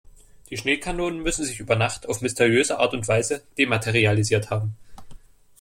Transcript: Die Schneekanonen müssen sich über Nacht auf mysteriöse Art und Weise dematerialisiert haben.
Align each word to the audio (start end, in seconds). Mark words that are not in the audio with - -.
Die 0.49 0.57
Schneekanonen 0.57 1.21
müssen 1.21 1.45
sich 1.45 1.59
über 1.59 1.75
Nacht 1.75 2.09
auf 2.09 2.21
mysteriöse 2.21 2.79
Art 2.79 2.95
und 2.95 3.07
Weise 3.07 3.43
dematerialisiert 3.59 4.49
haben. 4.49 4.75